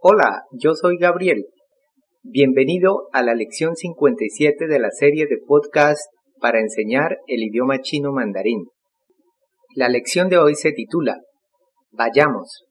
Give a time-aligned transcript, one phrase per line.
[0.00, 1.46] Hola, yo soy Gabriel.
[2.22, 6.00] Bienvenido a la lección 57 de la serie de podcast
[6.40, 8.64] para enseñar el idioma chino mandarín.
[9.74, 11.20] La lección de hoy se titula
[11.92, 12.64] Vayamos.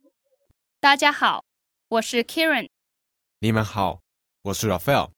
[0.80, 1.44] 大家好，
[1.90, 2.68] 我是 Karen，
[3.40, 4.02] 你们好，
[4.44, 5.10] 我是 Raphael。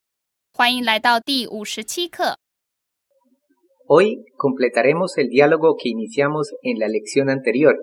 [0.53, 2.37] 欢迎来到第五十七课。
[3.87, 7.75] Hoy completaremos el diálogo que iniciamos en la lección anterior.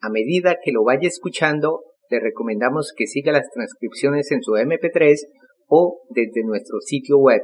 [0.00, 5.15] A medida que lo vaya escuchando, le recomendamos que siga las transcripciones en su MP3
[5.67, 7.41] o desde nuestro sitio web.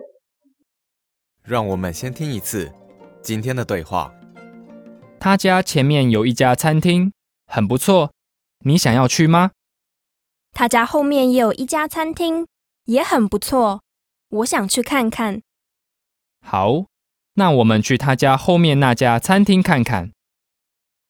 [1.43, 2.71] 让我们先听一次
[3.21, 4.11] 今天的对话。
[5.19, 7.11] 他家前面有一家餐厅，
[7.45, 8.11] 很不错。
[8.65, 9.51] 你想要去吗？
[10.51, 12.47] 他家后面也有一家餐厅，
[12.85, 13.81] 也很不错。
[14.29, 15.41] 我想去看看。
[16.41, 16.87] 好，
[17.33, 20.11] 那我们去他家后面那家餐厅看看。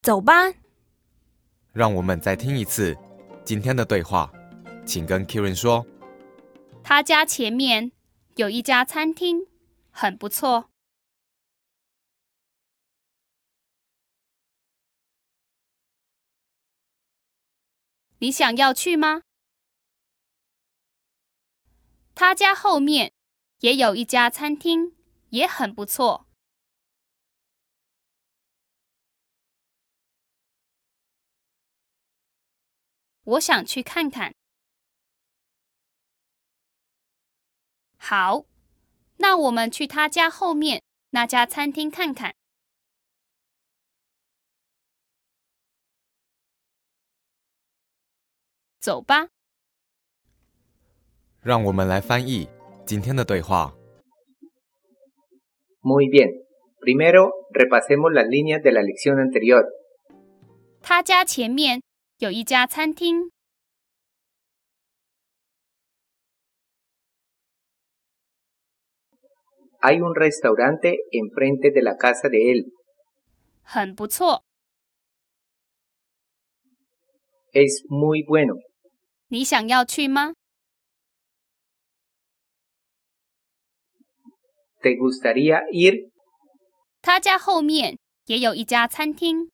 [0.01, 0.51] 走吧。
[1.71, 2.97] 让我们再听一次
[3.45, 4.31] 今天的对话，
[4.87, 5.85] 请跟 Kieran 说。
[6.83, 7.91] 他家前面
[8.37, 9.45] 有一家餐厅，
[9.91, 10.71] 很不错。
[18.17, 19.21] 你想要去吗？
[22.15, 23.13] 他家后面
[23.59, 24.95] 也有一家餐厅，
[25.29, 26.25] 也很不错。
[33.25, 34.33] 我想去看看。
[37.97, 38.45] 好，
[39.17, 42.35] 那我们去他家后面那家餐厅看看。
[48.79, 49.29] 走吧。
[51.41, 52.47] 让我们来翻译
[52.85, 53.73] 今天的对话。
[55.81, 56.29] Muy bien.
[56.79, 59.63] Primero, repasemos las líneas de la lección anterior.
[60.81, 61.81] 他家前面
[62.18, 63.30] 有一家餐厅，
[69.82, 72.66] Hay un restaurante enfrente de la casa de él.
[73.62, 74.42] 很不错。
[77.52, 78.56] Es muy bueno.
[79.28, 80.34] 你想要去吗？
[84.82, 86.10] ¿Te gustaría ir?
[87.00, 89.50] 他家后面也有一家餐厅，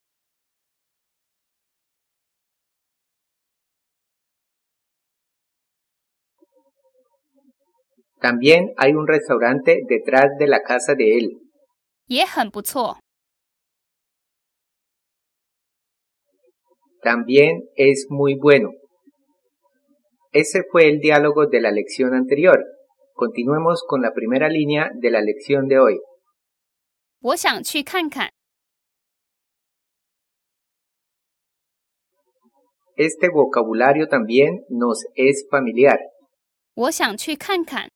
[8.21, 11.43] También hay un restaurante detrás de la casa de él.
[12.07, 12.99] 也很不错。
[17.03, 18.71] También es muy bueno.
[20.33, 22.65] Ese fue el diálogo de la lección anterior.
[23.15, 25.99] Continuemos con la primera línea de la lección de hoy.
[27.21, 28.31] 我想去看看。
[32.97, 35.99] Este vocabulario también nos es familiar.
[36.75, 37.89] 我想去看看。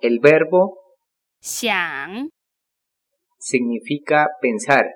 [0.00, 0.78] El verbo
[1.40, 2.30] 想
[3.38, 4.86] significa pensar.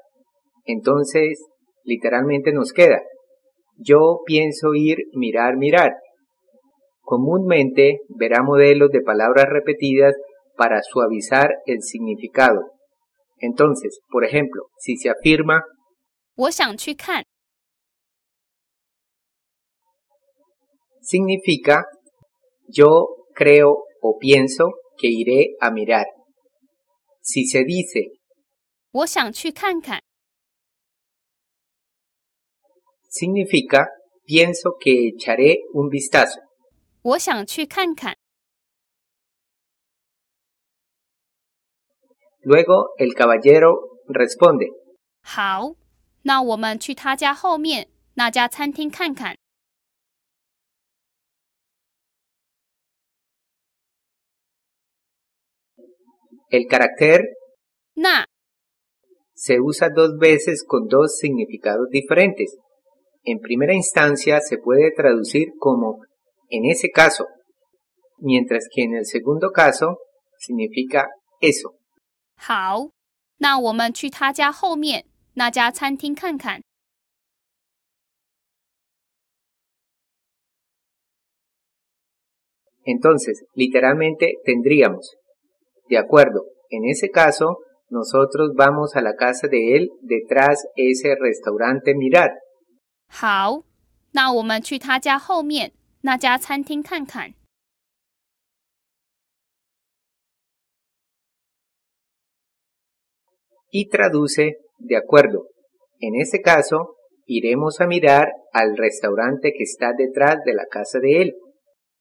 [0.65, 1.45] Entonces,
[1.85, 3.01] literalmente nos queda.
[3.77, 5.93] Yo pienso ir, mirar, mirar.
[7.01, 10.15] Comúnmente verá modelos de palabras repetidas
[10.57, 12.61] para suavizar el significado.
[13.39, 15.63] Entonces, por ejemplo, si se afirma
[16.39, 17.25] 我想去看。
[21.01, 21.87] significa
[22.69, 24.71] yo creo o pienso
[25.03, 26.07] que iré a mirar.
[27.21, 28.19] Si se dice
[28.91, 30.01] 我想去看看。
[33.11, 33.87] significa
[34.25, 36.41] pienso que echaré un vistazo.
[37.03, 38.17] 我想去看看。
[42.43, 44.69] Luego el caballero responde
[45.23, 45.75] 好，
[46.23, 49.37] 那我们去他家后面那家餐厅看看。
[56.53, 57.23] el carácter
[57.95, 58.25] 那
[59.35, 62.57] se usa dos veces con dos significados diferentes.
[63.23, 66.01] En primera instancia se puede traducir como
[66.49, 67.27] en ese caso,
[68.19, 69.99] mientras que en el segundo caso
[70.39, 71.09] significa
[71.41, 71.75] eso.
[72.37, 72.91] 好，
[73.39, 75.05] 那我们去他家后面
[75.35, 76.63] 那家餐厅看看。
[82.85, 85.17] Entonces, literalmente tendríamos,
[85.93, 87.59] de acuerdo, en ese caso,
[87.91, 92.31] nosotros vamos a la casa de él detrás ese restaurante mirar.
[93.09, 93.63] 好，
[94.13, 95.73] 那我们去他家后面
[96.03, 97.35] 那家餐厅看看。
[103.71, 105.49] y traduce de acuerdo.
[106.01, 106.97] En ese caso,
[107.31, 111.35] Iremos a mirar al restaurante que está detrás de la casa de él.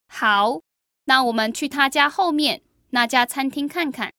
[0.08, 0.62] 好，
[1.04, 2.62] 那我们去他家后面
[2.92, 4.12] 那家餐厅看看。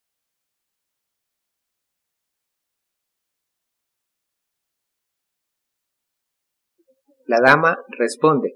[7.27, 8.49] La dama responde.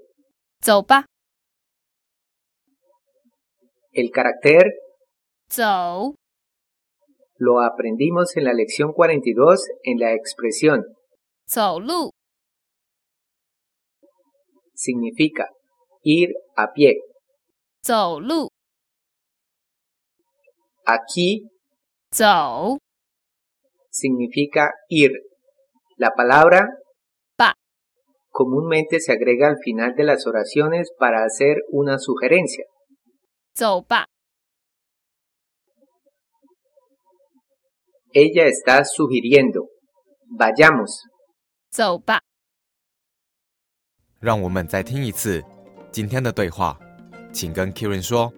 [0.59, 1.05] 走吧，
[3.91, 4.63] El carácter
[5.47, 6.15] 走，
[7.37, 10.81] lo aprendimos en la lección 42 en la expresión
[11.45, 12.09] 走路，
[14.73, 15.49] significa
[16.01, 16.95] ir a pie.
[17.83, 18.49] 走路，
[20.87, 21.47] Aquí
[22.11, 22.77] 走，
[23.89, 25.11] significa ir.
[25.97, 26.67] La palabra
[27.37, 27.55] Pa.
[28.29, 32.65] comúnmente se agrega al final de las oraciones para hacer una sugerencia.
[33.55, 34.07] 走吧，
[38.13, 39.67] Ella está sugiriendo.
[40.37, 40.89] Vayamos.
[41.69, 42.21] 走吧。
[44.19, 45.43] 让我们再听一次
[45.91, 46.77] 今天的对话，
[47.31, 48.33] 请跟 Kieran 说。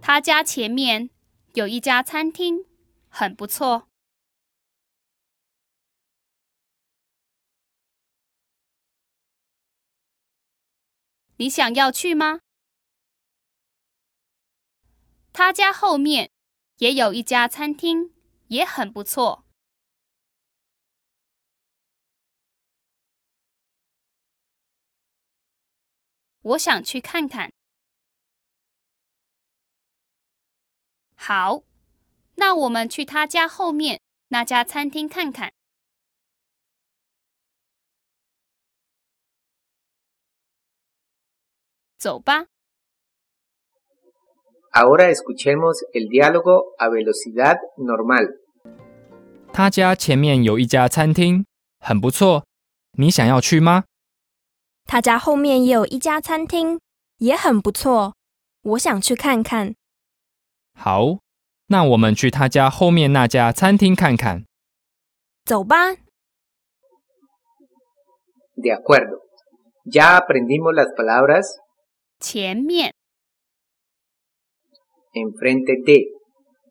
[0.00, 1.10] 他家前面
[1.59, 2.65] 有一家餐厅，
[3.09, 3.89] 很不错。
[11.35, 12.39] 你想要去吗？
[15.33, 16.31] 他家后面
[16.77, 18.13] 也有一家餐厅，
[18.47, 19.43] 也很不错。
[26.41, 27.51] 我想去看看。
[31.21, 31.63] 好，
[32.35, 33.99] 那我们去他家后面
[34.29, 35.51] 那家餐厅看看。
[41.97, 42.45] 走吧
[44.71, 48.39] ，Ahora escuchemos el diálogo a velocidad normal.
[49.51, 51.45] 他家前面有一家餐厅，
[51.79, 52.45] 很不错。
[52.93, 53.83] 你想要去吗？
[54.85, 56.79] 他家后面也有一家餐厅，
[57.17, 58.15] 也很不错。
[58.61, 59.75] 我想去看看。
[60.78, 61.18] 好，
[61.66, 64.44] 那我们去他家后面那家餐厅看看。
[65.44, 65.96] 走吧，
[68.56, 69.20] De acuerdo.
[69.84, 71.44] Ya aprendimos las palabras
[72.18, 72.92] 前面、
[75.12, 76.06] enfrente de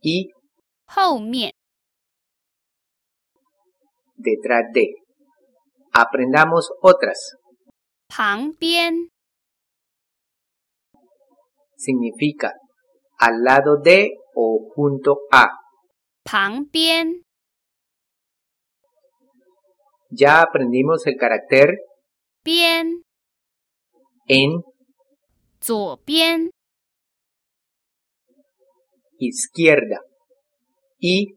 [0.02, 0.32] y
[0.86, 1.52] 后面、
[4.18, 4.88] detrás de.
[5.92, 7.38] Aprendamos otras.
[8.08, 8.94] 旁边、
[11.78, 12.54] Significa
[13.18, 15.48] al lado de o junto a.
[16.26, 17.24] 旁边、
[20.10, 21.80] Ya aprendimos el carácter
[22.44, 23.04] 边、
[24.28, 24.64] en
[25.60, 26.52] 左边、
[29.18, 30.02] izquierda
[31.00, 31.36] y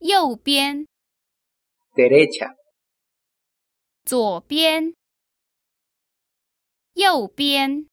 [0.00, 0.86] 右边、
[1.94, 2.54] derecha.
[4.04, 4.94] 左边、
[6.94, 7.86] 右边。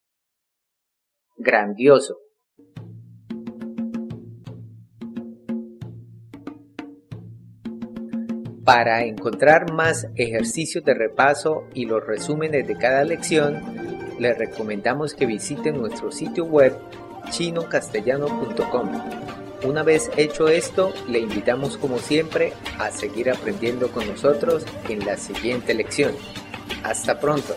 [1.38, 2.16] Grandioso.
[8.65, 13.61] Para encontrar más ejercicios de repaso y los resúmenes de cada lección,
[14.21, 16.73] les recomendamos que visiten nuestro sitio web
[17.31, 18.91] chinocastellano.com.
[19.65, 25.17] Una vez hecho esto, le invitamos como siempre a seguir aprendiendo con nosotros en la
[25.17, 26.13] siguiente lección.
[26.85, 27.57] Hasta pronto.